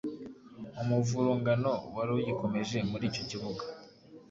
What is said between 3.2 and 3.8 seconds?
kibuga.